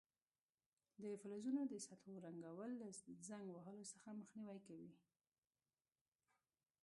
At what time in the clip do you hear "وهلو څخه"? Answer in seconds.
3.51-4.09